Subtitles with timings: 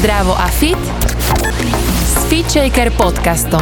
[0.00, 0.80] Zdravo a fit
[2.08, 3.60] s FitShaker podcastom.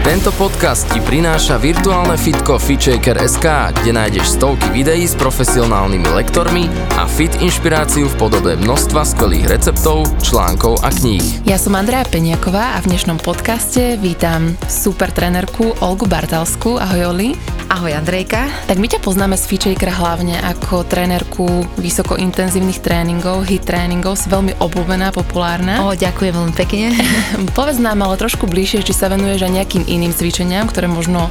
[0.00, 3.44] Tento podcast ti prináša virtuálne fitko FitShaker.sk,
[3.76, 6.64] kde nájdeš stovky videí s profesionálnymi lektormi
[6.96, 11.44] a fit inšpiráciu v podobe množstva skvelých receptov, článkov a kníh.
[11.44, 16.80] Ja som Andrea Peniaková a v dnešnom podcaste vítam super trenerku Olgu Bartalsku.
[16.80, 17.59] Ahoj Oli.
[17.70, 18.50] Ahoj Andrejka.
[18.66, 21.46] Tak my ťa poznáme z FitShaker hlavne ako trénerku
[21.78, 25.86] vysokointenzívnych tréningov, hit tréningov, si veľmi obľúbená, populárna.
[25.86, 26.90] O, ďakujem veľmi pekne.
[27.58, 31.30] Povedz nám ale trošku bližšie, či sa venuješ aj nejakým iným cvičeniam, ktoré možno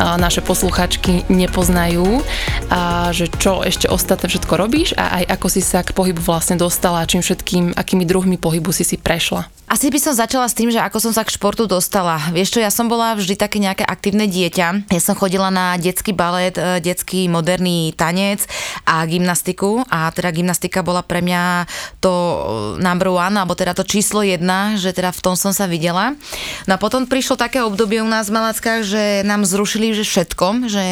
[0.00, 2.24] naše posluchačky nepoznajú
[2.72, 6.56] a že čo ešte ostatné všetko robíš a aj ako si sa k pohybu vlastne
[6.56, 9.52] dostala, čím všetkým, akými druhmi pohybu si si prešla.
[9.64, 12.20] Asi by som začala s tým, že ako som sa k športu dostala.
[12.30, 14.92] Vieš čo, ja som bola vždy také nejaké aktívne dieťa.
[14.92, 18.44] Ja som chodila na detský balet, e, detský moderný tanec
[18.86, 19.82] a gymnastiku.
[19.88, 22.38] A teda gymnastika bola pre mňa to e,
[22.82, 26.18] number one, alebo teda to číslo jedna, že teda v tom som sa videla.
[26.66, 30.66] No a potom prišlo také obdobie u nás v Malackách, že nám zrušili že všetkom,
[30.66, 30.84] že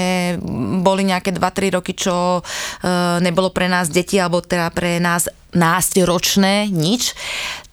[0.84, 2.42] boli nejaké 2-3 roky, čo e,
[3.20, 7.12] nebolo pre nás deti, alebo teda pre nás ročné, nič,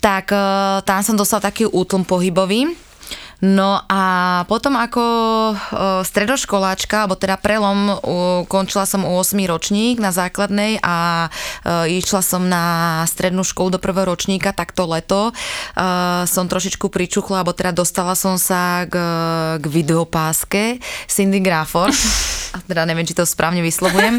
[0.03, 0.35] tak
[0.83, 2.75] tam som dostal taký útlm pohybový
[3.39, 4.03] No a
[4.51, 5.03] potom ako
[6.03, 7.95] stredoškoláčka, alebo teda prelom,
[8.51, 11.27] končila som u 8 ročník na základnej a
[11.87, 15.31] išla som na strednú školu do prvého ročníka, tak to leto
[16.27, 18.99] som trošičku pričuchla, alebo teda dostala som sa k,
[19.55, 21.95] k videopáske Cindy Grafford.
[22.69, 24.17] Teda neviem, či to správne vyslovujem.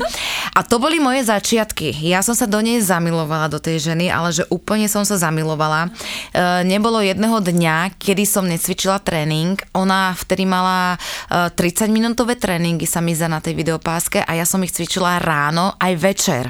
[0.54, 1.90] A to boli moje začiatky.
[2.06, 5.90] Ja som sa do nej zamilovala, do tej ženy, ale že úplne som sa zamilovala.
[6.30, 9.58] E, nebolo jedného dňa, kedy som necvičila tréning.
[9.74, 10.94] Ona vtedy mala
[11.26, 15.18] 30 e, minútové tréningy sa mi za na tej videopáske a ja som ich cvičila
[15.18, 16.44] ráno aj večer.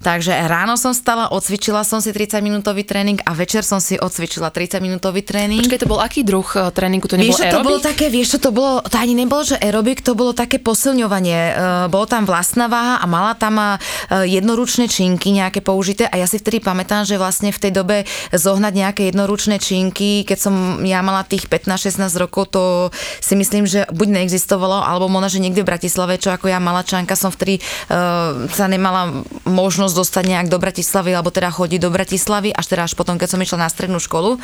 [0.00, 4.48] Takže ráno som stala, odcvičila som si 30 minútový tréning a večer som si odcvičila
[4.48, 5.60] 30 minútový tréning.
[5.60, 7.04] Počkej, to bol aký druh e, tréningu?
[7.04, 10.16] To nebolo vieš, to bolo také, vieš, to bolo, to ani nebolo, že aerobik, to
[10.16, 11.38] bolo také posilňovanie.
[11.52, 13.76] Uh, bolo tam vlastná váha a mala tam uh,
[14.24, 18.72] jednoručné činky nejaké použité a ja si vtedy pamätám, že vlastne v tej dobe zohnať
[18.72, 22.88] nejaké jednoručné činky, keď som ja mala tých 15-16 rokov, to
[23.20, 26.88] si myslím, že buď neexistovalo, alebo možno, že niekde v Bratislave, čo ako ja mala
[26.88, 27.60] čanka, som vtedy
[27.92, 32.66] uh, sa nemala možnosť možnosť dostať nejak do Bratislavy, alebo teda chodiť do Bratislavy, až
[32.70, 34.38] teda až potom, keď som išla na strednú školu,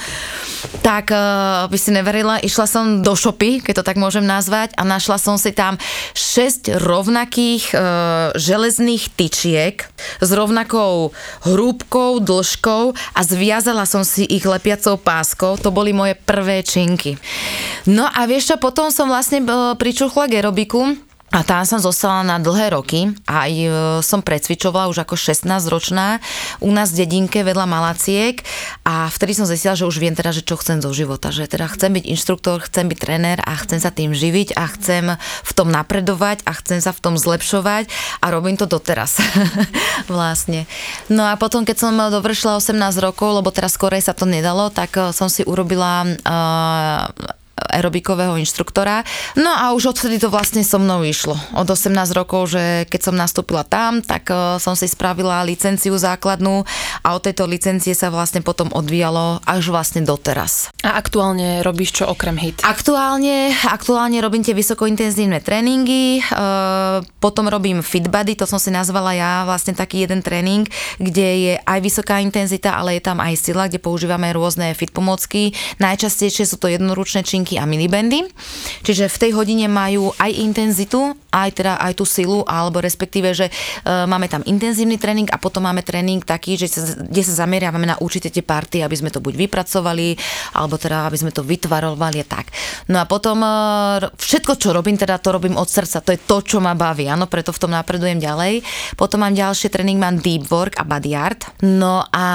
[0.83, 4.83] tak uh, by si neverila, išla som do šopy, keď to tak môžem nazvať, a
[4.83, 5.79] našla som si tam
[6.19, 7.79] 6 rovnakých uh,
[8.35, 9.87] železných tyčiek
[10.19, 11.15] s rovnakou
[11.47, 12.85] hrúbkou, dĺžkou
[13.15, 15.55] a zviazala som si ich lepiacou páskou.
[15.63, 17.15] To boli moje prvé činky.
[17.87, 21.06] No a vieš čo, potom som vlastne uh, pričuchla k aerobiku,
[21.37, 23.13] a tam som zostala na dlhé roky.
[23.29, 23.69] Aj e,
[24.01, 26.25] som precvičovala už ako 16-ročná
[26.65, 28.41] u nás v dedinke vedľa Malaciek
[28.89, 31.29] a vtedy som zistila, že už viem teda, že čo chcem zo života.
[31.29, 35.05] Že teda chcem byť inštruktor, chcem byť tréner a chcem sa tým živiť a chcem
[35.21, 37.93] v tom napredovať a chcem sa v tom zlepšovať
[38.25, 39.21] a robím to doteraz.
[40.09, 40.65] vlastne.
[41.13, 44.97] No a potom, keď som dovršila 18 rokov, lebo teraz skorej sa to nedalo, tak
[44.97, 47.13] e, som si urobila uh,
[47.57, 49.03] aerobikového inštruktora.
[49.41, 51.35] No a už odtedy to vlastne so mnou išlo.
[51.57, 56.69] Od 18 rokov, že keď som nastúpila tam, tak uh, som si spravila licenciu základnú
[57.01, 60.69] a od tejto licencie sa vlastne potom odvíjalo až vlastne doteraz.
[60.85, 62.61] A aktuálne robíš čo okrem HIT?
[62.61, 69.33] Aktuálne, aktuálne robím tie vysokointenzívne tréningy, uh, potom robím FitBody, to som si nazvala ja
[69.49, 70.69] vlastne taký jeden tréning,
[71.01, 75.57] kde je aj vysoká intenzita, ale je tam aj sila, kde používame rôzne fit pomocky.
[75.81, 78.27] Najčastejšie sú to jednoručné činky hodinky a minibandy.
[78.83, 83.47] Čiže v tej hodine majú aj intenzitu, aj teda aj tú silu, alebo respektíve, že
[83.47, 83.53] e,
[83.87, 87.97] máme tam intenzívny tréning a potom máme tréning taký, že sa, kde sa zameriavame na
[88.03, 90.19] určite tie party, aby sme to buď vypracovali,
[90.59, 92.51] alebo teda aby sme to vytvarovali a tak.
[92.91, 93.51] No a potom e,
[94.11, 97.31] všetko, čo robím, teda to robím od srdca, to je to, čo ma baví, áno,
[97.31, 98.67] preto v tom napredujem ďalej.
[98.99, 101.47] Potom mám ďalší tréning, mám deep work a body art.
[101.63, 102.27] No a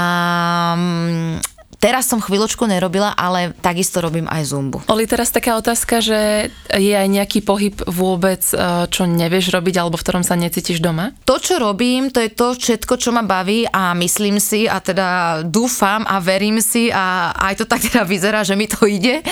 [0.78, 1.51] mm,
[1.82, 4.86] Teraz som chvíľočku nerobila, ale takisto robím aj zumbu.
[4.86, 9.98] Oli, teraz taká otázka, že je aj nejaký pohyb vôbec, e, čo nevieš robiť alebo
[9.98, 11.18] v ktorom sa necítiš doma?
[11.26, 15.42] To, čo robím, to je to všetko, čo ma baví a myslím si a teda
[15.42, 19.26] dúfam a verím si a aj to tak teda vyzerá, že mi to ide.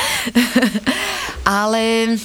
[1.45, 2.17] ale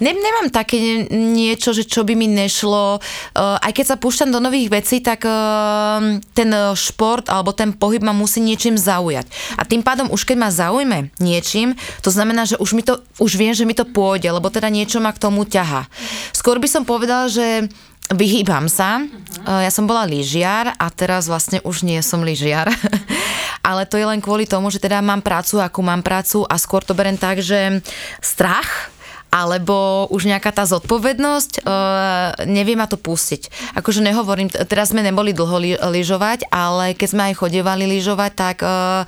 [0.00, 2.98] ne, nemám také niečo, že čo by mi nešlo.
[3.36, 8.04] Uh, aj keď sa púšťam do nových vecí, tak uh, ten šport alebo ten pohyb
[8.04, 9.26] ma musí niečím zaujať.
[9.56, 13.36] A tým pádom už keď ma zaujme niečím, to znamená, že už, mi to, už
[13.36, 15.88] viem, že mi to pôjde, lebo teda niečo ma k tomu ťaha.
[16.36, 17.68] Skôr by som povedala, že
[18.06, 19.02] Vyhýbam sa.
[19.02, 19.66] Uh-huh.
[19.66, 22.70] Ja som bola lyžiar a teraz vlastne už nie som lyžiar.
[23.66, 26.86] ale to je len kvôli tomu, že teda mám prácu, akú mám prácu a skôr
[26.86, 27.82] to berem tak, že
[28.22, 28.94] strach
[29.30, 33.74] alebo už nejaká tá zodpovednosť, uh, nevie ma to pustiť.
[33.76, 39.04] Akože nehovorím, teraz sme neboli dlho lyžovať, ale keď sme aj chodievali lyžovať, tak uh,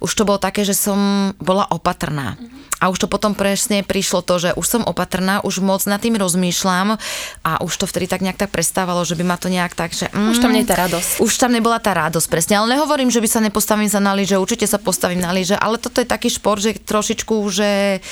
[0.00, 0.98] už to bolo také, že som
[1.38, 2.34] bola opatrná.
[2.82, 6.18] A už to potom presne prišlo to, že už som opatrná, už moc nad tým
[6.20, 7.00] rozmýšľam
[7.40, 10.10] a už to vtedy tak nejak tak prestávalo, že by ma to nejak tak, že...
[10.12, 11.10] Mm, Už tam nie je tá radosť.
[11.22, 12.60] už tam nebola tá radosť, presne.
[12.60, 15.80] Ale nehovorím, že by sa nepostavím sa na lyže, určite sa postavím na lyže, ale
[15.80, 18.02] toto je taký šport, že trošičku, že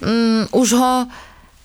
[0.00, 0.94] mm, už ho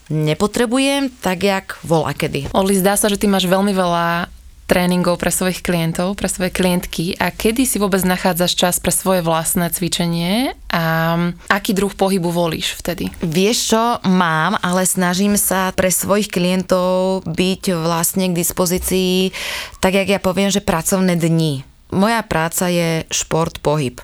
[0.09, 2.49] nepotrebujem tak, jak volá kedy.
[2.51, 4.27] Oli, zdá sa, že ty máš veľmi veľa
[4.69, 9.25] tréningov pre svojich klientov, pre svoje klientky a kedy si vôbec nachádzaš čas pre svoje
[9.25, 11.17] vlastné cvičenie a
[11.49, 13.09] aký druh pohybu volíš vtedy?
[13.25, 19.33] Vieš čo, mám, ale snažím sa pre svojich klientov byť vlastne k dispozícii,
[19.81, 21.65] tak jak ja poviem, že pracovné dni.
[21.89, 23.97] Moja práca je šport, pohyb.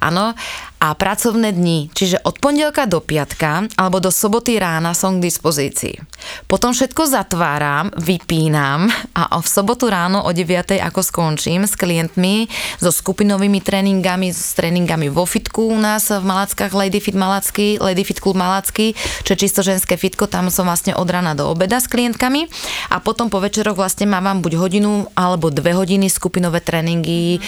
[0.00, 0.32] Áno,
[0.78, 5.98] a pracovné dni, čiže od pondelka do piatka alebo do soboty rána som k dispozícii.
[6.46, 10.78] Potom všetko zatváram, vypínam a v sobotu ráno o 9.
[10.78, 12.46] ako skončím s klientmi,
[12.78, 18.06] so skupinovými tréningami, s tréningami vo fitku u nás v Malackách Lady Fit Malacky, Lady
[18.06, 18.94] Fit Club Malacky,
[19.26, 22.46] čo je čisto ženské fitko, tam som vlastne od rána do obeda s klientkami
[22.94, 27.40] a potom po večeroch vlastne mám buď hodinu alebo dve hodiny skupinové tréningy e,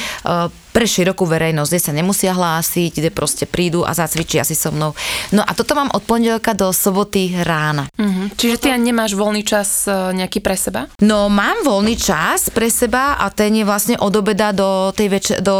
[0.71, 4.96] pre širokú verejnosť, kde sa nemusia hlásiť, kde proste prídu a zacvičia si so mnou.
[5.37, 7.93] No a toto mám od pondelka do soboty rána.
[8.00, 8.32] Mhm.
[8.40, 10.88] Čiže ty ani nemáš voľný čas e, nejaký pre seba?
[11.05, 15.37] No mám voľný čas pre seba a ten je vlastne od obeda do tej večer,
[15.44, 15.56] do,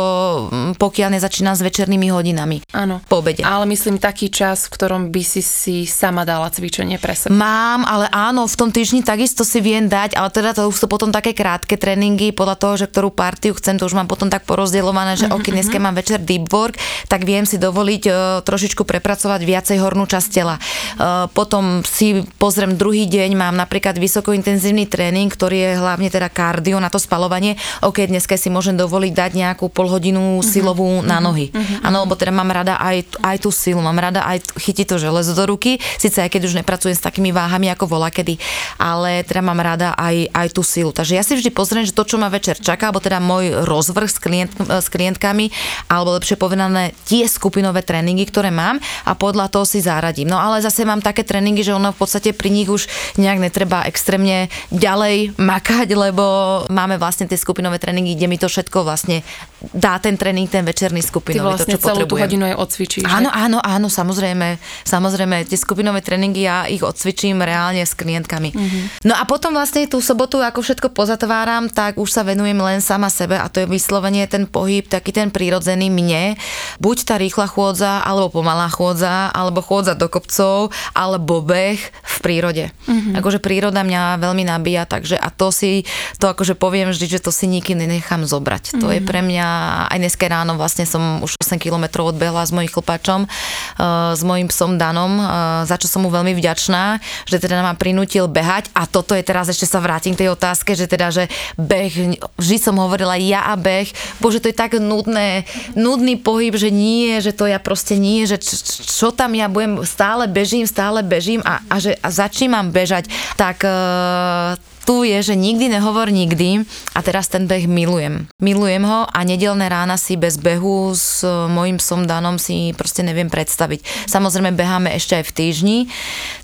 [0.49, 2.65] mm, pokiaľ nezačínam s večernými hodinami.
[2.73, 3.05] Áno.
[3.05, 3.45] Po obede.
[3.45, 7.37] Ale myslím taký čas, v ktorom by si si sama dala cvičenie pre seba.
[7.37, 10.87] Mám, ale áno, v tom týždni takisto si viem dať, ale teda to už sú
[10.87, 14.47] potom také krátke tréningy, podľa toho, že ktorú partiu chcem, to už mám potom tak
[14.47, 16.79] porozdeľované, že ok, dneska mám večer deep work,
[17.11, 18.15] tak viem si dovoliť uh,
[18.47, 20.63] trošičku prepracovať viacej hornú časť tela.
[20.95, 26.79] Uh, potom si pozriem druhý deň, mám napríklad vysokointenzívny tréning, ktorý je hlavne teda kardio
[26.79, 27.59] na to spalovanie.
[27.83, 31.51] Ok, dneska si môžem dovoliť dať nejakú polhodinu silovú na nohy.
[31.83, 35.33] Áno, lebo teda mám rada aj, aj tú silu, mám rada aj chytiť to železo
[35.35, 38.37] do ruky, síce aj keď už nepracujem s takými váhami ako vola kedy,
[38.77, 40.93] ale teda mám rada aj, aj tú silu.
[40.93, 44.07] Takže ja si vždy pozriem, že to, čo ma večer čaká, alebo teda môj rozvrh
[44.07, 45.49] s, klient, s klientkami,
[45.89, 48.77] alebo lepšie povedané tie skupinové tréningy, ktoré mám
[49.09, 50.29] a podľa toho si zaradím.
[50.29, 52.85] No ale zase mám také tréningy, že ono v podstate pri nich už
[53.17, 56.25] nejak netreba extrémne ďalej makať, lebo
[56.69, 59.25] máme vlastne tie skupinové tréningy, kde mi to všetko vlastne
[59.73, 62.23] dá ten tréning, ten večerný Ty skupinový, vlastne to, čo celú tú potrebujem.
[62.25, 63.05] hodinu aj odcvičíš.
[63.05, 64.57] Áno, áno, áno, samozrejme,
[64.89, 68.51] samozrejme, tie skupinové tréningy ja ich odcvičím reálne s klientkami.
[68.53, 68.83] Mm-hmm.
[69.05, 73.13] No a potom vlastne tú sobotu, ako všetko pozatváram, tak už sa venujem len sama
[73.13, 76.41] sebe a to je vyslovene ten pohyb, taký ten prírodzený mne.
[76.81, 82.75] Buď tá rýchla chôdza, alebo pomalá chôdza, alebo chôdza do kopcov, alebo beh v prírode.
[82.91, 83.15] Mm-hmm.
[83.23, 85.87] Akože príroda mňa veľmi nabíja, takže a to si,
[86.19, 88.75] to akože poviem vždy, že to si nikým nenechám zobrať.
[88.75, 88.83] Mm-hmm.
[88.83, 89.47] To je pre mňa,
[89.95, 94.51] aj dneska ráno vlastne som už 8 kilometrov odbehla s mojím chlpačom, uh, s mojím
[94.51, 96.99] psom Danom, uh, za čo som mu veľmi vďačná,
[97.31, 100.75] že teda ma prinútil behať a toto je teraz, ešte sa vrátim k tej otázke,
[100.75, 105.47] že teda, že beh, vždy som hovorila ja a beh, bože, to je tak nudné,
[105.79, 109.81] nudný pohyb, že nie, že to ja proste nie, že č- čo tam ja budem,
[109.87, 114.57] stále bežím, stále bežím a, a že a začínam bežať, tak uh,
[114.91, 116.67] tu je, že nikdy nehovor nikdy
[116.97, 118.27] a teraz ten beh milujem.
[118.43, 123.07] Milujem ho a nedelné rána si bez behu s e, mojim psom Danom si proste
[123.07, 124.11] neviem predstaviť.
[124.11, 125.79] Samozrejme beháme ešte aj v týždni,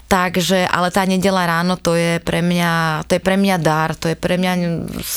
[0.07, 4.11] takže, ale tá nedela ráno to je pre mňa, to je pre mňa dar, to
[4.11, 4.53] je pre mňa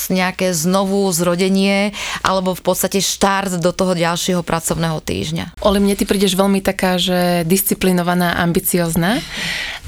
[0.10, 1.94] nejaké znovu zrodenie
[2.26, 5.62] alebo v podstate štart do toho ďalšieho pracovného týždňa.
[5.62, 9.22] Oli, mne ty prídeš veľmi taká, že disciplinovaná, ambiciozná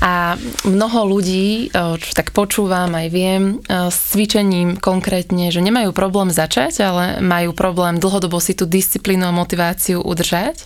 [0.01, 0.33] a
[0.65, 7.03] mnoho ľudí, čo tak počúvam, aj viem, s cvičením konkrétne, že nemajú problém začať, ale
[7.21, 10.65] majú problém dlhodobo si tú disciplínu a motiváciu udržať.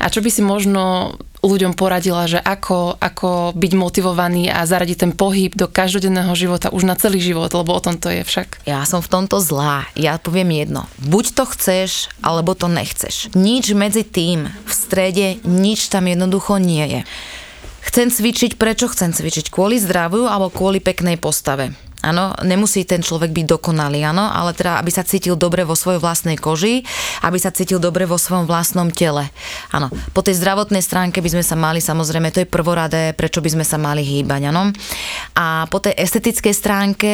[0.00, 5.12] A čo by si možno ľuďom poradila, že ako, ako byť motivovaný a zaradiť ten
[5.12, 8.62] pohyb do každodenného života už na celý život, lebo o tom to je však.
[8.64, 9.90] Ja som v tomto zlá.
[9.98, 10.86] Ja poviem jedno.
[11.02, 13.34] Buď to chceš, alebo to nechceš.
[13.34, 17.00] Nič medzi tým v strede, nič tam jednoducho nie je.
[17.82, 19.50] Chcem cvičiť, prečo chcem cvičiť?
[19.50, 21.74] Kvôli zdraviu alebo kvôli peknej postave?
[22.02, 26.02] Áno, nemusí ten človek byť dokonalý, áno, ale teda, aby sa cítil dobre vo svojej
[26.02, 26.82] vlastnej koži,
[27.22, 29.30] aby sa cítil dobre vo svojom vlastnom tele.
[29.70, 33.54] Áno, po tej zdravotnej stránke by sme sa mali, samozrejme, to je prvoradé, prečo by
[33.54, 34.74] sme sa mali hýbať, áno.
[35.38, 37.12] A po tej estetickej stránke,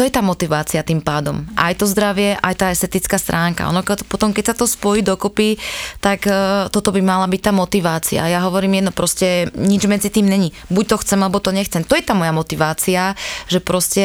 [0.00, 1.44] To je tá motivácia tým pádom.
[1.52, 3.68] Aj to zdravie, aj tá estetická stránka.
[3.68, 5.60] Ono potom, keď sa to spojí dokopy,
[6.00, 8.24] tak uh, toto by mala byť tá motivácia.
[8.24, 10.56] Ja hovorím jedno, proste nič medzi tým není.
[10.72, 11.84] Buď to chcem, alebo to nechcem.
[11.84, 13.12] To je tá moja motivácia,
[13.44, 14.04] že proste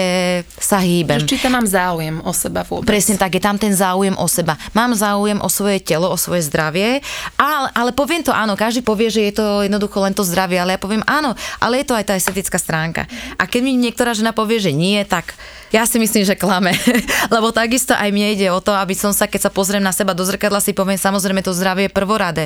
[0.59, 1.23] sa hýbem.
[1.23, 2.91] Či tam mám záujem o seba vôbec.
[2.91, 4.59] Presne tak, je tam ten záujem o seba.
[4.75, 6.99] Mám záujem o svoje telo, o svoje zdravie,
[7.39, 10.75] ale, ale poviem to áno, každý povie, že je to jednoducho len to zdravie, ale
[10.75, 13.07] ja poviem áno, ale je to aj tá estetická stránka.
[13.39, 15.39] A keď mi niektorá žena povie, že nie, tak
[15.75, 16.71] ja si myslím, že klame.
[17.35, 20.15] Lebo takisto aj mne ide o to, aby som sa, keď sa pozriem na seba
[20.15, 22.43] do zrkadla, si poviem, samozrejme to zdravie je prvorade.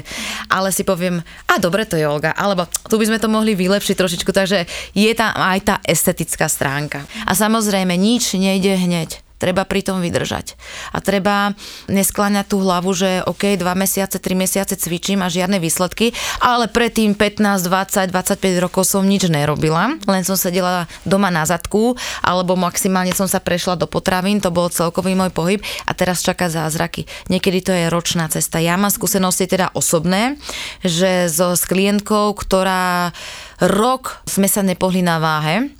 [0.50, 3.94] Ale si poviem, a dobre to je Olga, alebo tu by sme to mohli vylepšiť
[3.94, 4.66] trošičku, takže
[4.98, 7.06] je tam aj tá estetická stránka.
[7.30, 10.60] A samozrejme, nič nejde hneď treba pri tom vydržať.
[10.92, 11.56] A treba
[11.88, 16.12] neskláňať tú hlavu, že OK, dva mesiace, tri mesiace cvičím a žiadne výsledky,
[16.44, 21.96] ale predtým 15, 20, 25 rokov som nič nerobila, len som sedela doma na zadku,
[22.20, 26.52] alebo maximálne som sa prešla do potravín, to bol celkový môj pohyb a teraz čaká
[26.52, 27.08] zázraky.
[27.32, 28.60] Niekedy to je ročná cesta.
[28.60, 30.36] Ja mám skúsenosti teda osobné,
[30.84, 33.16] že so, s klientkou, ktorá
[33.64, 35.72] rok sme sa nepohli na váhe,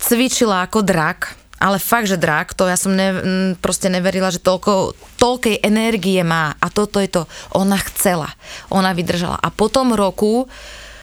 [0.00, 4.92] cvičila ako drak, ale fakt, že drak, to ja som ne, proste neverila, že toľko,
[5.16, 7.22] toľkej energie má a toto je to,
[7.56, 8.28] ona chcela,
[8.68, 9.40] ona vydržala.
[9.40, 10.44] A po tom roku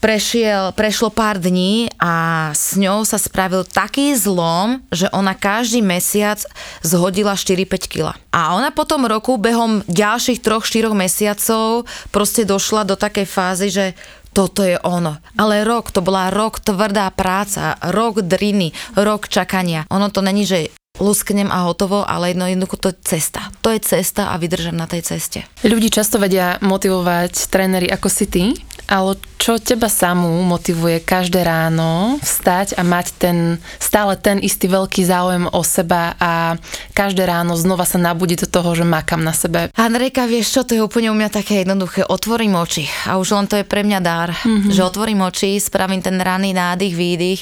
[0.03, 6.43] prešiel, prešlo pár dní a s ňou sa spravil taký zlom, že ona každý mesiac
[6.83, 8.11] zhodila 4-5 kg.
[8.35, 13.85] A ona po tom roku behom ďalších 3-4 mesiacov proste došla do takej fázy, že
[14.33, 15.21] toto je ono.
[15.37, 19.85] Ale rok, to bola rok tvrdá práca, rok driny, rok čakania.
[19.93, 23.49] Ono to není, že lusknem a hotovo, ale jedno, jednoducho to je cesta.
[23.65, 25.41] To je cesta a vydržam na tej ceste.
[25.65, 28.43] Ľudí často vedia motivovať tréneri ako si ty,
[28.85, 33.37] ale čo teba samú motivuje každé ráno vstať a mať ten,
[33.81, 36.61] stále ten istý veľký záujem o seba a
[36.93, 39.73] každé ráno znova sa nabudiť do toho, že makam na sebe?
[39.73, 42.05] Andrejka, vieš čo, to je úplne u mňa také jednoduché.
[42.05, 44.69] Otvorím oči a už len to je pre mňa dar, mm-hmm.
[44.69, 47.41] že otvorím oči, spravím ten ranný nádych, výdych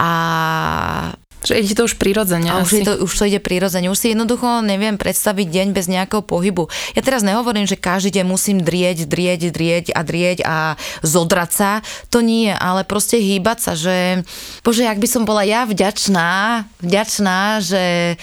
[0.00, 0.10] a
[1.42, 2.50] že ide to už prirodzene.
[2.50, 3.90] A už, je to, už to ide prirodzene.
[3.90, 6.66] Už si jednoducho neviem predstaviť deň bez nejakého pohybu.
[6.98, 10.56] Ja teraz nehovorím, že každý deň musím drieť, drieť, drieť a drieť a
[11.06, 11.70] zodrať sa.
[12.10, 14.26] To nie, ale proste hýbať sa, že
[14.66, 18.16] bože, ak by som bola ja vďačná, vďačná, že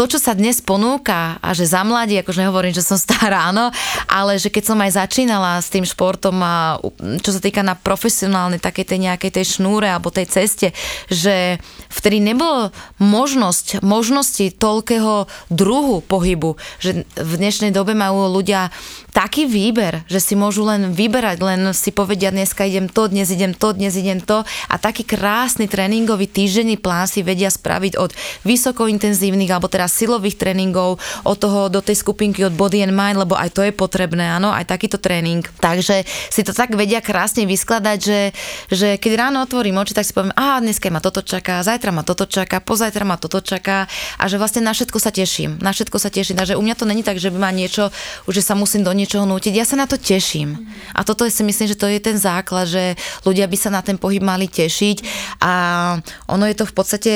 [0.00, 3.68] to, čo sa dnes ponúka a že za mladí, akože nehovorím, že som stará, áno,
[4.08, 6.80] ale že keď som aj začínala s tým športom a
[7.20, 10.72] čo sa týka na profesionálnej takej tej nejakej tej šnúre alebo tej ceste,
[11.12, 11.60] že
[11.92, 18.72] vtedy nebolo možnosť, možnosti toľkého druhu pohybu, že v dnešnej dobe majú ľudia
[19.12, 23.52] taký výber, že si môžu len vyberať, len si povedia dneska idem to, dnes idem
[23.52, 28.16] to, dnes idem to a taký krásny tréningový týždenný plán si vedia spraviť od
[28.48, 33.34] vysokointenzívnych alebo teraz silových tréningov, od toho do tej skupinky od Body and Mind, lebo
[33.34, 35.42] aj to je potrebné, áno, aj takýto tréning.
[35.58, 38.20] Takže si to tak vedia krásne vyskladať, že,
[38.70, 42.06] že keď ráno otvorím oči, tak si poviem, aha, dneska ma toto čaká, zajtra ma
[42.06, 45.58] toto čaká, pozajtra ma toto čaká a že vlastne na všetko sa teším.
[45.58, 46.36] Na všetko sa teším.
[46.36, 47.88] Takže u mňa to není tak, že by ma niečo,
[48.28, 49.52] že sa musím do niečoho nútiť.
[49.56, 50.60] Ja sa na to teším.
[50.92, 53.96] A toto si myslím, že to je ten základ, že ľudia by sa na ten
[53.96, 54.96] pohyb mali tešiť
[55.40, 55.52] a
[56.26, 57.12] ono je to v podstate,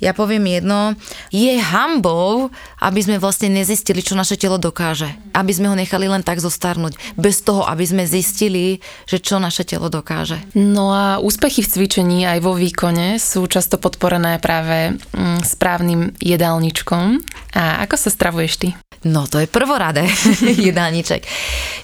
[0.00, 0.96] ja poviem jedno,
[1.28, 2.48] je hambou chvíľou,
[2.80, 5.12] aby sme vlastne nezistili, čo naše telo dokáže.
[5.36, 6.96] Aby sme ho nechali len tak zostarnúť.
[7.20, 10.40] Bez toho, aby sme zistili, že čo naše telo dokáže.
[10.56, 17.20] No a úspechy v cvičení aj vo výkone sú často podporené práve mm, správnym jedálničkom.
[17.52, 18.68] A ako sa stravuješ ty?
[19.06, 20.08] No to je prvoradé
[20.68, 21.22] jedálniček.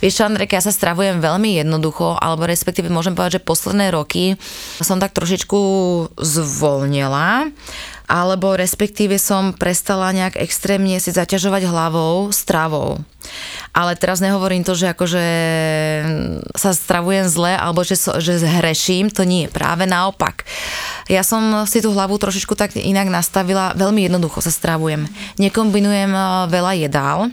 [0.03, 4.35] Vieš čo, Andrejka, ja sa stravujem veľmi jednoducho, alebo respektíve môžem povedať, že posledné roky
[4.83, 5.61] som tak trošičku
[6.19, 7.55] zvolnila
[8.05, 13.01] alebo respektíve som prestala nejak extrémne si zaťažovať hlavou stravou.
[13.73, 15.25] Ale teraz nehovorím to, že akože
[16.53, 20.45] sa stravujem zle alebo že, so, že zhreším, to nie, práve naopak.
[21.09, 25.09] Ja som si tú hlavu trošičku tak inak nastavila, veľmi jednoducho sa stravujem.
[25.41, 27.33] Nekombinujem eh, veľa jedál,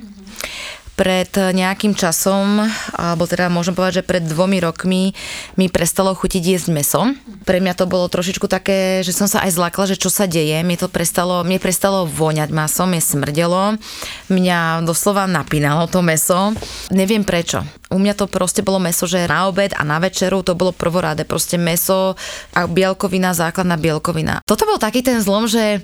[1.01, 2.61] pred nejakým časom,
[2.93, 5.17] alebo teda môžem povedať, že pred dvomi rokmi
[5.57, 7.01] mi prestalo chutiť jesť meso.
[7.41, 10.53] Pre mňa to bolo trošičku také, že som sa aj zlakla, že čo sa deje.
[10.61, 13.81] Mne to prestalo, mne prestalo voňať masom, je smrdelo.
[14.29, 16.53] Mňa doslova napínalo to meso.
[16.93, 17.65] Neviem prečo.
[17.89, 21.25] U mňa to proste bolo meso, že na obed a na večeru to bolo prvoráde.
[21.25, 22.13] Proste meso
[22.53, 24.45] a bielkovina, základná bielkovina.
[24.45, 25.81] Toto bol taký ten zlom, že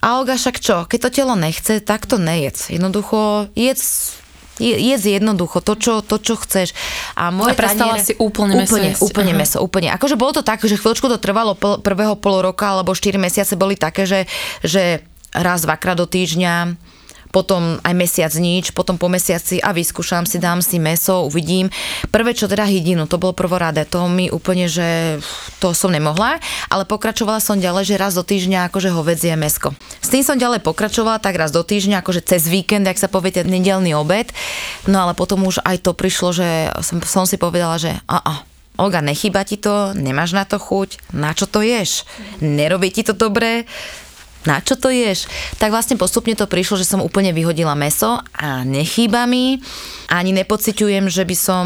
[0.00, 2.72] a však čo, keď to telo nechce, tak to nejedz.
[2.72, 4.16] Jednoducho jedz
[4.60, 6.76] jedz jednoducho to, čo, to, čo chceš.
[7.16, 9.02] A, moje a prestala taniere, si úplne meso Úplne, jesť.
[9.02, 9.88] úplne meso, úplne.
[9.96, 13.74] Akože bolo to tak, že chvíľočku to trvalo prvého pol roka alebo 4 mesiace boli
[13.74, 14.28] také, že,
[14.60, 15.00] že
[15.32, 16.76] raz, dvakrát do týždňa,
[17.30, 21.70] potom aj mesiac nič, potom po mesiaci a vyskúšam si, dám si meso, uvidím.
[22.10, 25.18] Prvé, čo teda hydinu, to bolo prvoradé, to mi úplne, že
[25.62, 29.72] to som nemohla, ale pokračovala som ďalej, že raz do týždňa akože hovedzie mesko.
[30.02, 33.30] S tým som ďalej pokračovala, tak raz do týždňa, akože cez víkend, ak sa povie,
[33.30, 34.34] ten nedelný obed.
[34.90, 36.48] No ale potom už aj to prišlo, že
[36.82, 38.32] som, som si povedala, že a, a
[38.80, 42.08] Olga, nechýba ti to, nemáš na to chuť, na čo to ješ?
[42.40, 43.68] Nerobí ti to dobre?
[44.48, 45.28] Na čo to ješ?
[45.60, 49.60] Tak vlastne postupne to prišlo, že som úplne vyhodila meso a nechýba mi.
[50.08, 51.64] Ani nepociťujem, že by som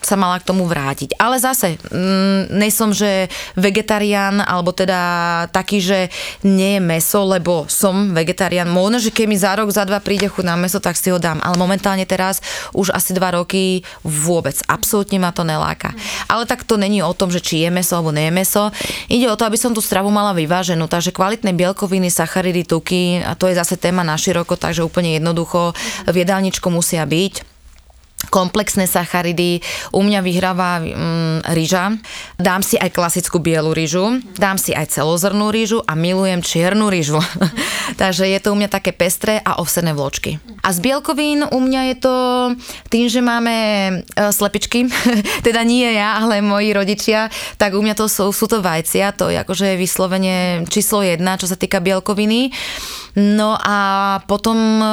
[0.00, 1.16] sa mala k tomu vrátiť.
[1.20, 5.98] Ale zase, mm, nesom, že vegetarián, alebo teda taký, že
[6.42, 8.68] nie je meso, lebo som vegetarián.
[8.72, 11.20] Možno, že keď mi za rok, za dva príde chuť na meso, tak si ho
[11.20, 11.38] dám.
[11.44, 12.40] Ale momentálne teraz
[12.72, 14.56] už asi dva roky vôbec.
[14.66, 15.92] Absolútne ma to neláka.
[16.26, 18.62] Ale tak to není o tom, že či je meso alebo nie je meso.
[19.12, 20.88] Ide o to, aby som tú stravu mala vyváženú.
[20.88, 25.76] Takže kvalitné bielkoviny, sacharidy, tuky, a to je zase téma na široko, takže úplne jednoducho
[26.08, 27.49] v jedálničku musia byť
[28.28, 29.64] komplexné sacharidy.
[29.96, 31.96] U mňa vyhráva mm, rýža.
[32.36, 37.16] Dám si aj klasickú bielu rýžu, dám si aj celozrnú rýžu a milujem čiernu rýžu.
[38.00, 40.36] Takže je to u mňa také pestré a ovsené vločky.
[40.60, 42.14] A z bielkovín u mňa je to
[42.92, 43.92] tým, že máme e,
[44.28, 44.92] slepičky,
[45.46, 49.32] teda nie ja, ale moji rodičia, tak u mňa to sú, sú to vajcia, to
[49.32, 52.52] je akože vyslovene číslo jedna, čo sa týka bielkoviny.
[53.18, 53.78] No a
[54.30, 54.86] potom e,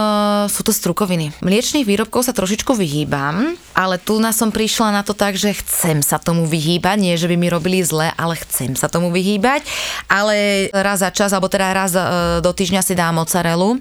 [0.50, 1.38] sú to strukoviny.
[1.46, 6.02] Mliečných výrobkov sa trošičku vyhýbam, ale tu nás som prišla na to tak, že chcem
[6.02, 9.62] sa tomu vyhýbať, nie že by mi robili zle, ale chcem sa tomu vyhýbať,
[10.10, 12.02] ale raz za čas, alebo teda raz e,
[12.42, 13.78] do týždňa si dám mozzarellu,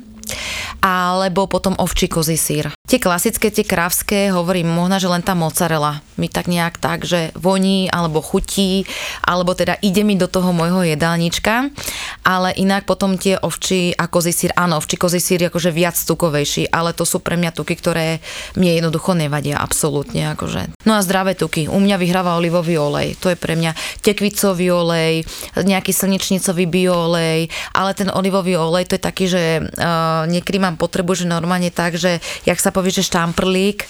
[0.86, 2.70] alebo potom ovčí kozí sír.
[2.86, 7.34] Tie klasické, tie krávské, hovorím, možno, že len tá mozzarella mi tak nejak tak, že
[7.34, 8.86] voní alebo chutí,
[9.26, 11.74] alebo teda ide mi do toho môjho jedálnička,
[12.22, 15.98] ale inak potom tie ovči a kozí sír, áno, ovčí kozí sír je akože viac
[15.98, 18.22] tukovejší, ale to sú pre mňa tuky, ktoré
[18.54, 20.86] mne jednoducho nevadia, absolútne akože.
[20.86, 23.74] No a zdravé tuky, u mňa vyhráva olivový olej, to je pre mňa
[24.06, 25.26] tekvicový olej,
[25.58, 31.16] nejaký slnečnicový bioolej, ale ten olivový olej to je taký, že uh, niekedy mám potrebu,
[31.16, 33.84] že normálne tak, že jak sa povie, že štamprlík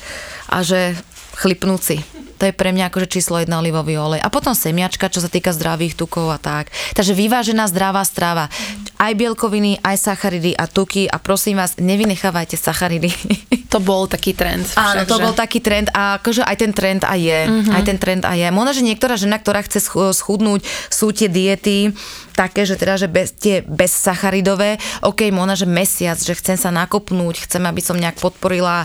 [0.51, 0.96] a že
[1.37, 2.15] chlipnúci.
[2.37, 4.20] To je pre mňa akože číslo jedna olivový olej.
[4.20, 6.68] A potom semiačka, čo sa týka zdravých tukov a tak.
[6.92, 8.53] Takže vyvážená zdravá strava.
[8.96, 11.09] Aj bielkoviny, aj sacharidy a tuky.
[11.09, 13.11] A prosím vás, nevynechávajte sacharidy.
[13.66, 14.62] To bol taký trend.
[14.79, 17.40] Áno, to bol taký trend a akože aj ten trend aj je.
[17.44, 17.75] Uh-huh.
[17.75, 18.49] Aj ten trend aj je.
[18.55, 19.83] Možno, že niektorá žena, ktorá chce
[20.14, 21.90] schudnúť, sú tie diety
[22.37, 27.49] také, že teda, že bez, tie bezsacharidové, ok, možno, že mesiac, že chcem sa nakopnúť,
[27.49, 28.85] chcem, aby som nejak podporila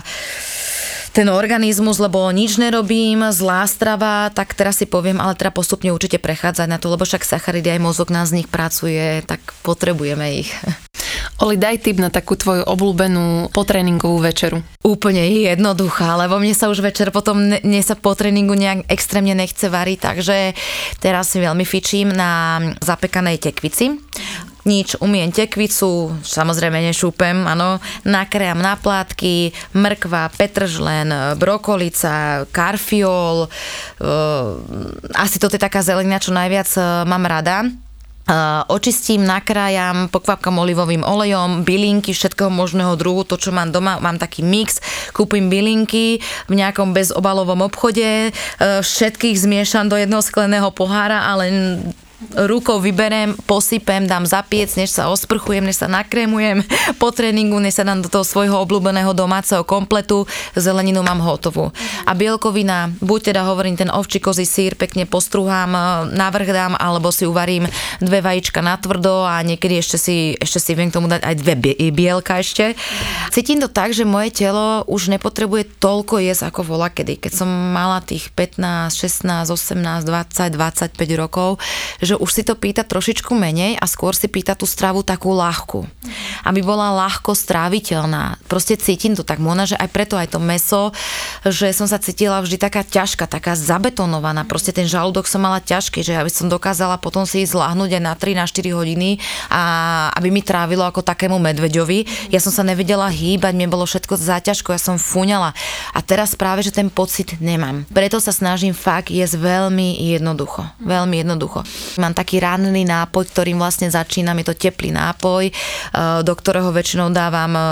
[1.12, 6.16] ten organizmus, lebo nič nerobím, zlá strava, tak teraz si poviem, ale teda postupne určite
[6.16, 10.50] prechádzať na to, lebo však sacharidy aj mozog nás z nich pracuje, tak potrebujeme ich.
[11.44, 14.64] Oli, daj tip na takú tvoju obľúbenú potréningovú večeru.
[14.80, 19.68] Úplne jednoduchá, lebo mne sa už večer potom, mne sa po tréningu nejak extrémne nechce
[19.68, 20.36] variť, takže
[21.02, 23.98] teraz si veľmi fičím na zapekanej tekvici
[24.62, 34.12] nič, umiem tekvicu, samozrejme nešúpem, áno, nakream na plátky, mrkva, petržlen, brokolica, karfiol, e,
[35.18, 37.66] asi to je taká zelenina, čo najviac e, mám rada.
[38.22, 44.14] Uh, očistím, nakrájam, pokvapkam olivovým olejom, bylinky všetkého možného druhu, to čo mám doma, mám
[44.14, 44.78] taký mix,
[45.10, 51.50] kúpim bylinky v nejakom bezobalovom obchode, uh, všetkých zmiešam do jedného skleného pohára, ale
[52.34, 56.64] rukou vyberem, posypem, dám zapiec, než sa osprchujem, než sa nakrémujem
[57.00, 60.24] po tréningu, než sa dám do toho svojho obľúbeného domáceho kompletu,
[60.56, 61.70] zeleninu mám hotovú.
[62.08, 65.80] A bielkovina, buď teda hovorím ten ovčí kozí sír, pekne postruhám, e,
[66.16, 67.68] navrh dám, alebo si uvarím
[68.00, 71.34] dve vajíčka na tvrdo a niekedy ešte si, ešte si viem k tomu dať aj
[71.38, 71.54] dve
[71.92, 72.74] bielka ešte.
[73.30, 77.20] Cítim to tak, že moje telo už nepotrebuje toľko jesť ako vola kedy.
[77.20, 81.60] Keď som mala tých 15, 16, 18, 20, 25 rokov,
[82.00, 85.32] že že už si to pýta trošičku menej a skôr si pýta tú stravu takú
[85.32, 85.88] ľahkú.
[86.44, 88.36] Aby bola ľahko stráviteľná.
[88.44, 90.92] Proste cítim to tak, Mona, že aj preto aj to meso,
[91.48, 94.44] že som sa cítila vždy taká ťažká, taká zabetonovaná.
[94.44, 98.02] Proste ten žalúdok som mala ťažký, že aby som dokázala potom si ísť láhnuť aj
[98.04, 99.16] na 3 na 4 hodiny
[99.48, 99.62] a
[100.12, 102.28] aby mi trávilo ako takému medveďovi.
[102.28, 105.56] Ja som sa nevedela hýbať, mi bolo všetko záťažko, ja som fúňala.
[105.96, 107.88] A teraz práve, že ten pocit nemám.
[107.88, 110.68] Preto sa snažím fakt jesť veľmi jednoducho.
[110.84, 111.64] Veľmi jednoducho.
[112.02, 115.52] Mám taký ranný nápoj, ktorým vlastne začínam, je to teplý nápoj, e,
[116.26, 117.62] do ktorého väčšinou dávam, e,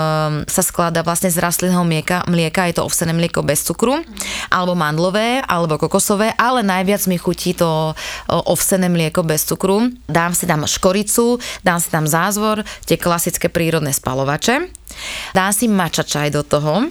[0.47, 3.99] sa skladá vlastne z rastlinného mlieka, mlieka je to ovsené mlieko bez cukru,
[4.47, 7.91] alebo mandlové, alebo kokosové, ale najviac mi chutí to
[8.31, 9.91] ovsené mlieko bez cukru.
[10.07, 11.35] Dám si tam škoricu,
[11.67, 14.71] dám si tam zázvor, tie klasické prírodné spalovače.
[15.35, 16.87] Dám si mača čaj do toho,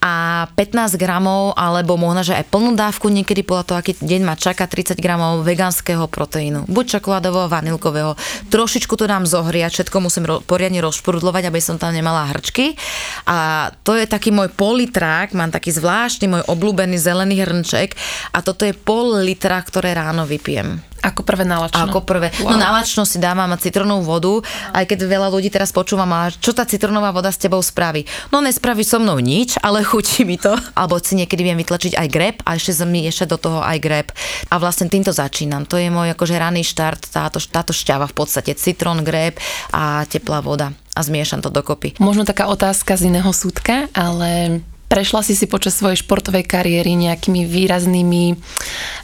[0.00, 4.34] a 15 gramov, alebo možno, že aj plnú dávku, niekedy podľa toho, aký deň ma
[4.38, 6.68] čaká 30 gramov vegánskeho proteínu.
[6.70, 8.14] Buď čokoládového, vanilkového.
[8.52, 12.78] Trošičku to dám zohriať, všetko musím ro- poriadne rozšprudlovať, aby som tam nemala hrčky.
[13.26, 17.98] A to je taký môj politrák, mám taký zvláštny môj obľúbený zelený hrnček
[18.30, 20.78] a toto je pol litra, ktoré ráno vypijem.
[21.06, 21.86] Ako prvé nalačno.
[21.86, 22.34] Ako prvé.
[22.42, 22.50] Wow.
[22.50, 24.32] No nalačno si dávam citronovú vodu,
[24.74, 28.02] aj keď veľa ľudí teraz počúvam, a čo tá citronová voda s tebou spraví?
[28.34, 30.58] No nespraví so mnou nič, ale chutí mi to.
[30.74, 34.08] Alebo si niekedy viem vytlačiť aj grep a ešte mi ešte do toho aj grep.
[34.50, 35.62] A vlastne týmto začínam.
[35.70, 38.58] To je môj akože raný štart, táto, táto šťava v podstate.
[38.58, 39.38] Citrón, grep
[39.70, 41.92] a teplá voda a zmiešam to dokopy.
[42.00, 47.42] Možno taká otázka z iného súdka, ale Prešla si si počas svojej športovej kariéry nejakými
[47.42, 48.38] výraznými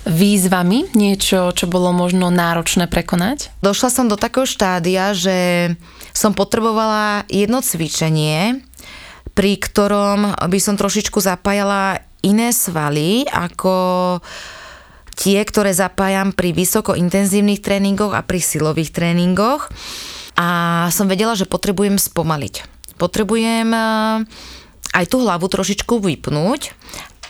[0.06, 3.50] výzvami, niečo, čo bolo možno náročné prekonať?
[3.66, 5.74] Došla som do takého štádia, že
[6.14, 8.62] som potrebovala jedno cvičenie,
[9.34, 13.74] pri ktorom by som trošičku zapájala iné svaly, ako
[15.18, 19.66] tie, ktoré zapájam pri vysoko intenzívnych tréningoch a pri silových tréningoch.
[20.38, 22.70] A som vedela, že potrebujem spomaliť.
[22.96, 23.68] Potrebujem
[24.92, 26.76] aj tú hlavu trošičku vypnúť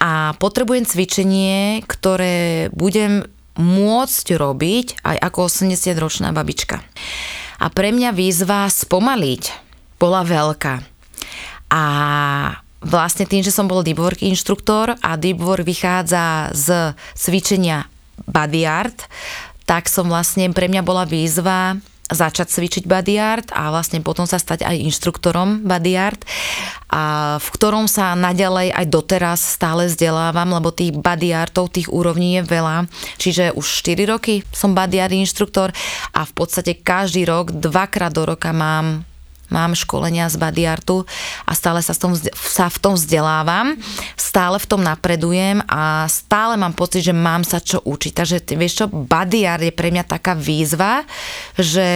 [0.03, 6.83] a potrebujem cvičenie, ktoré budem môcť robiť aj ako 80-ročná babička.
[7.63, 9.43] A pre mňa výzva spomaliť
[10.03, 10.83] bola veľká.
[11.71, 11.83] A
[12.83, 17.87] vlastne tým, že som bol deep work inštruktor a deep work vychádza z cvičenia
[18.27, 19.07] body art,
[19.63, 21.79] tak som vlastne, pre mňa bola výzva
[22.13, 26.23] začať cvičiť body art a vlastne potom sa stať aj inštruktorom body art
[26.93, 32.41] a v ktorom sa naďalej aj doteraz stále vzdelávam, lebo tých body artov, tých úrovní
[32.41, 32.77] je veľa.
[33.17, 35.73] Čiže už 4 roky som body art inštruktor
[36.13, 39.09] a v podstate každý rok, dvakrát do roka mám
[39.53, 41.05] mám školenia z body artu
[41.45, 43.77] a stále sa, tom, sa v tom vzdelávam,
[44.17, 48.13] stále v tom napredujem a stále mám pocit, že mám sa čo učiť.
[48.17, 51.05] Takže vieš čo, body art je pre mňa taká výzva,
[51.61, 51.87] že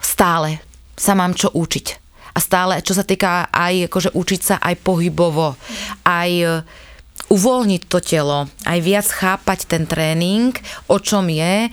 [0.00, 0.64] stále
[0.96, 1.86] sa mám čo učiť.
[2.30, 5.58] A stále, čo sa týka aj akože učiť sa aj pohybovo,
[6.06, 6.46] aj e,
[7.26, 10.54] uvoľniť to telo, aj viac chápať ten tréning,
[10.86, 11.66] o čom je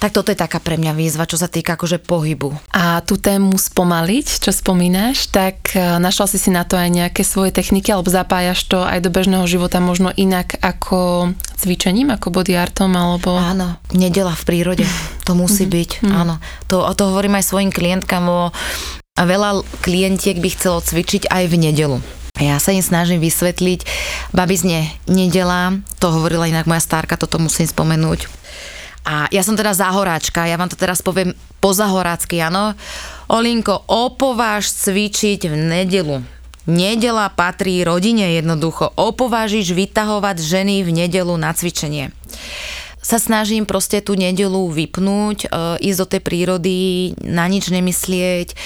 [0.00, 2.56] tak toto je taká pre mňa výzva, čo sa týka akože pohybu.
[2.72, 7.20] A tú tému spomaliť, čo spomínaš, tak e, našla si si na to aj nejaké
[7.20, 12.56] svoje techniky, alebo zapájaš to aj do bežného života možno inak ako cvičením, ako body
[12.56, 13.36] artom, alebo...
[13.36, 14.88] Áno, nedela v prírode,
[15.28, 15.76] to musí mm-hmm.
[15.76, 16.16] byť, mm-hmm.
[16.16, 16.34] áno.
[16.72, 18.48] To, to hovorím aj svojim klientkám, o,
[19.20, 21.98] veľa klientiek by chcelo cvičiť aj v nedelu.
[22.40, 23.84] Ja sa im snažím vysvetliť,
[24.32, 28.40] babizne, nedela, to hovorila inak moja stárka, toto musím spomenúť,
[29.04, 32.76] a ja som teda záhoráčka, ja vám to teraz poviem po zahorácky, áno.
[33.28, 36.20] Olinko, opováž cvičiť v nedelu.
[36.68, 38.92] Nedela patrí rodine jednoducho.
[38.94, 42.12] Opovážiš vytahovať ženy v nedelu na cvičenie
[43.10, 46.78] sa snažím proste tú nedelu vypnúť, e, ísť do tej prírody,
[47.18, 48.56] na nič nemyslieť, e,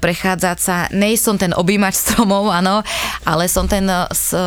[0.00, 0.76] prechádzať sa.
[0.96, 2.80] Nej som ten objímač stromov, áno,
[3.28, 3.84] ale som ten,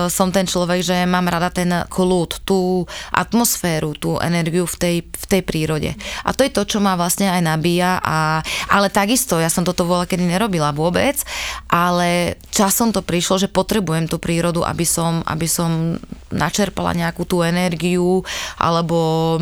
[0.10, 5.26] som ten človek, že mám rada ten kľud, tú atmosféru, tú energiu v tej, v
[5.30, 5.94] tej prírode.
[6.26, 8.02] A to je to, čo ma vlastne aj nabíja.
[8.02, 8.42] A,
[8.74, 11.22] ale takisto, ja som toto voľa kedy nerobila vôbec,
[11.70, 16.02] ale časom to prišlo, že potrebujem tú prírodu, aby som, aby som
[16.34, 18.24] načerpala nejakú tú energiu
[18.58, 19.35] alebo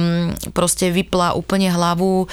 [0.51, 2.27] proste vypla úplne hlavu, e,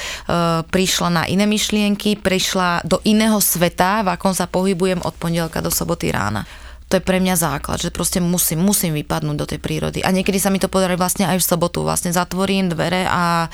[0.65, 5.73] prišla na iné myšlienky, prišla do iného sveta, v akom sa pohybujem od pondelka do
[5.73, 6.45] soboty rána
[6.91, 10.03] to je pre mňa základ, že proste musím, musím vypadnúť do tej prírody.
[10.03, 11.87] A niekedy sa mi to podarí vlastne aj v sobotu.
[11.87, 13.47] Vlastne zatvorím dvere a,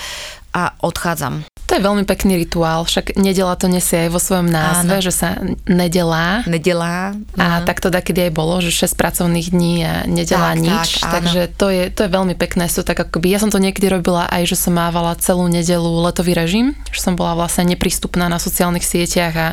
[0.56, 1.44] a odchádzam.
[1.76, 5.04] Je veľmi pekný rituál, však nedela to nesie aj vo svojom názve, Áno.
[5.04, 5.36] že sa
[5.68, 6.40] nedelá.
[6.48, 7.12] Nedelá.
[7.36, 10.88] A tak to kedy aj bolo, že 6 pracovných dní a nedelá tak, nič.
[11.04, 12.72] Tak, takže to je, to je veľmi pekné.
[12.72, 16.32] Sú tak akoby, ja som to niekedy robila aj, že som mávala celú nedelu letový
[16.32, 19.48] režim, že som bola vlastne neprístupná na sociálnych sieťach a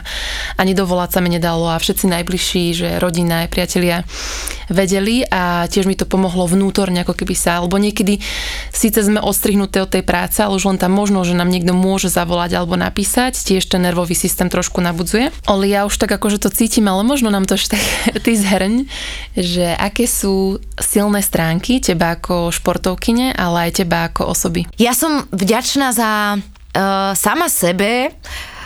[0.55, 4.07] ani dovolať sa mi nedalo a všetci najbližší, že rodina aj priatelia
[4.71, 8.23] vedeli a tiež mi to pomohlo vnútorne, ako keby sa, alebo niekedy
[8.71, 12.12] síce sme odstrihnuté od tej práce, ale už len tam možno, že nám niekto môže
[12.13, 15.33] zavolať alebo napísať, tiež ten nervový systém trošku nabudzuje.
[15.49, 17.75] Oli, ja už tak akože to cítim, ale možno nám to ešte
[18.21, 18.85] ty zhrň,
[19.33, 24.69] že aké sú silné stránky teba ako športovkyne, ale aj teba ako osoby.
[24.77, 28.13] Ja som vďačná za uh, sama sebe,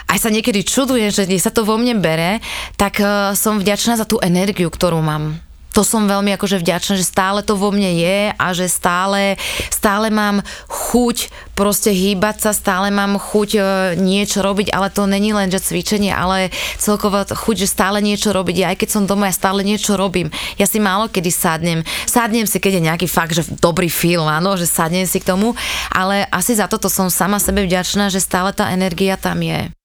[0.08, 2.40] aj sa niekedy čudujem, že sa to vo mne bere,
[2.80, 5.40] tak uh, som vďačná za tú energiu, ktorú mám
[5.78, 9.38] to som veľmi akože vďačná, že stále to vo mne je a že stále,
[9.70, 13.62] stále mám chuť proste hýbať sa, stále mám chuť e,
[14.02, 16.50] niečo robiť, ale to není len, že cvičenie, ale
[16.82, 18.56] celkovo chuť, že stále niečo robiť.
[18.58, 20.34] Ja, aj keď som doma, ja stále niečo robím.
[20.58, 21.86] Ja si málo kedy sadnem.
[22.10, 25.54] Sadnem si, keď je nejaký fakt, že dobrý film, áno, že sadnem si k tomu,
[25.94, 29.77] ale asi za toto som sama sebe vďačná, že stále tá energia tam je.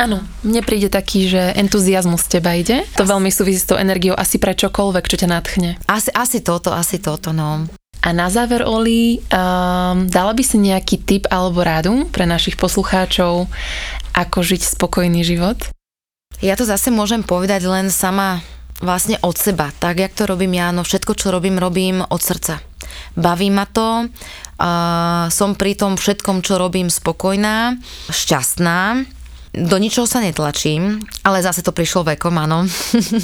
[0.00, 2.88] Áno, mne príde taký, že entuziasmus z teba ide.
[2.96, 5.70] To veľmi súvisí s tou energiou asi pre čokoľvek, čo ťa nadchne.
[5.84, 7.68] Asi, asi toto, asi toto, no.
[8.02, 13.46] A na záver, Oli, um, dala by si nejaký tip alebo rádu pre našich poslucháčov,
[14.16, 15.60] ako žiť spokojný život?
[16.42, 18.42] Ja to zase môžem povedať len sama
[18.82, 22.58] vlastne od seba, tak jak to robím ja, no všetko, čo robím, robím od srdca.
[23.14, 27.78] Baví ma to, uh, som pri tom všetkom, čo robím spokojná,
[28.10, 29.06] šťastná,
[29.52, 30.96] do ničoho sa netlačím,
[31.28, 32.64] ale zase to prišlo vekom, áno.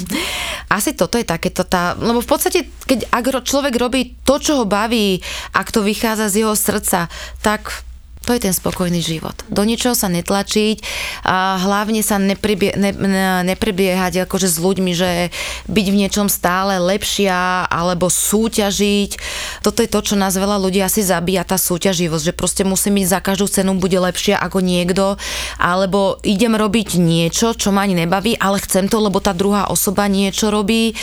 [0.77, 4.65] Asi toto je takéto tá, lebo v podstate, keď ak človek robí to, čo ho
[4.69, 5.25] baví,
[5.57, 7.09] ak to vychádza z jeho srdca,
[7.41, 7.81] tak
[8.29, 9.33] to je ten spokojný život.
[9.49, 10.85] Do ničoho sa netlačiť
[11.25, 12.93] a hlavne sa neprebie, ne,
[13.41, 15.33] neprebiehať akože s ľuďmi, že
[15.65, 19.17] byť v niečom stále lepšia alebo súťažiť.
[19.65, 23.09] Toto je to, čo nás veľa ľudí asi zabíja, tá súťaživosť, že proste musím byť
[23.09, 25.17] za každú cenu bude lepšia ako niekto,
[25.57, 30.05] alebo idem robiť niečo, čo ma ani nebaví, ale chcem to, lebo tá druhá osoba
[30.05, 30.93] niečo robí,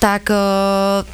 [0.00, 1.04] tak uh,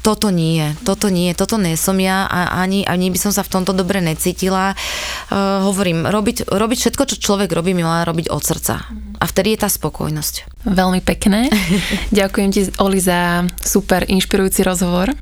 [0.00, 3.52] toto nie, toto nie, toto nie som ja a ani, ani by som sa v
[3.52, 8.40] tomto dobre necítila uh, hovorím, robiť, robiť všetko, čo človek robí, mi má robiť od
[8.40, 8.88] srdca.
[9.20, 10.64] A vtedy je tá spokojnosť.
[10.64, 11.52] Veľmi pekné.
[12.16, 15.12] Ďakujem ti, Oli, za super inšpirujúci rozhovor.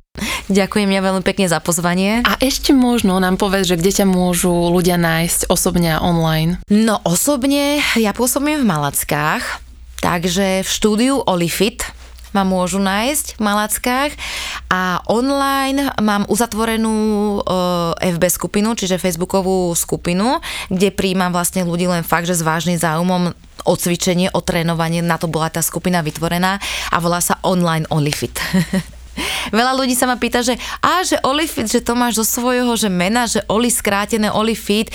[0.49, 2.23] Ďakujem ja veľmi pekne za pozvanie.
[2.23, 6.63] A ešte možno nám povedz, že kde ťa môžu ľudia nájsť osobne a online?
[6.71, 9.63] No osobne ja pôsobím v Malackách,
[9.99, 11.98] takže v štúdiu Olifit
[12.39, 14.13] ma môžu nájsť v Malackách
[14.71, 16.95] a online mám uzatvorenú
[17.43, 20.39] uh, FB skupinu, čiže Facebookovú skupinu,
[20.71, 23.35] kde príjmam vlastne ľudí len fakt, že s vážnym záujmom
[23.67, 26.63] o cvičenie, o trénovanie, na to bola tá skupina vytvorená
[26.95, 28.39] a volá sa Online Onlyfit.
[29.51, 32.91] Veľa ľudí sa ma pýta, že a, že Olifit, že to máš zo svojho, že
[32.93, 34.91] mena, že Oli skrátené Olifit.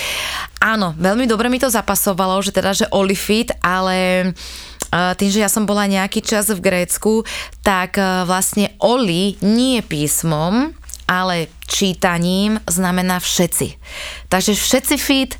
[0.63, 4.31] Áno, veľmi dobre mi to zapasovalo, že teda, že Olifit, ale
[4.93, 7.25] tým, že ja som bola nejaký čas v Grécku,
[7.65, 10.69] tak e, vlastne Oli nie písmom,
[11.09, 13.75] ale čítaním znamená všetci.
[14.29, 15.33] Takže všetci fit,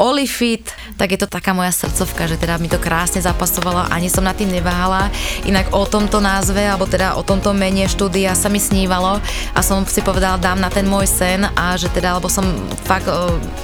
[0.00, 0.64] Oli Fit,
[0.96, 4.32] tak je to taká moja srdcovka, že teda mi to krásne zapasovalo, ani som na
[4.32, 5.12] tým neváhala.
[5.44, 9.20] Inak o tomto názve, alebo teda o tomto mene štúdia sa mi snívalo
[9.52, 12.48] a som si povedala, dám na ten môj sen a že teda, alebo som
[12.88, 13.12] fakt,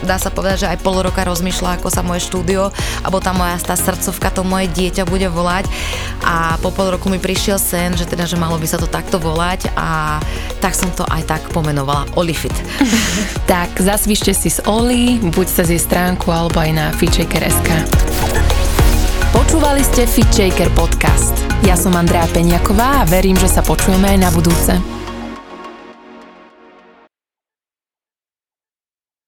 [0.04, 2.68] dá sa povedať, že aj pol roka rozmýšľala, ako sa moje štúdio,
[3.00, 5.64] alebo tá moja tá srdcovka, to moje dieťa bude volať
[6.20, 9.16] a po pol roku mi prišiel sen, že teda, že malo by sa to takto
[9.16, 10.20] volať a
[10.60, 12.52] tak som to aj tak pomenovala, Olifit.
[13.48, 17.70] tak zasvište si s Oli, buď cez jej stránku Facebooku alebo aj na FitShaker.sk.
[19.30, 21.38] Počúvali ste FitShaker podcast.
[21.62, 24.74] Ja som Andrea Peňaková a verím, že sa počujeme aj na budúce.